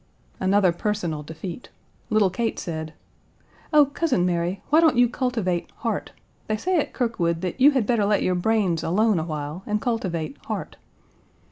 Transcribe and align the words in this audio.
Another 0.39 0.71
personal 0.71 1.21
defeat. 1.21 1.69
Little 2.09 2.31
Kate 2.31 2.57
said: 2.57 2.95
"Oh, 3.71 3.85
Cousin 3.85 4.25
Mary, 4.25 4.63
why 4.71 4.81
don't 4.81 4.97
you 4.97 5.07
cultivate 5.07 5.69
heart? 5.75 6.11
They 6.47 6.57
say 6.57 6.79
at 6.79 6.91
Kirkwood 6.91 7.41
that 7.41 7.61
you 7.61 7.69
had 7.73 7.85
better 7.85 8.05
let 8.07 8.23
your 8.23 8.33
brains 8.33 8.81
alone 8.81 9.19
a 9.19 9.23
while 9.25 9.61
and 9.67 9.79
cultivate 9.79 10.37
heart." 10.47 10.75